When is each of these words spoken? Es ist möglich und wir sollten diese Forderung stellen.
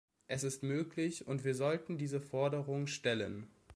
Es 0.25 0.43
ist 0.43 0.63
möglich 0.63 1.27
und 1.27 1.43
wir 1.43 1.53
sollten 1.53 1.99
diese 1.99 2.19
Forderung 2.19 2.87
stellen. 2.87 3.51